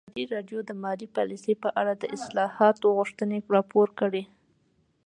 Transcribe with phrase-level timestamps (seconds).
[0.07, 4.23] ازادي راډیو د مالي پالیسي په اړه د اصلاحاتو غوښتنې راپور کړې.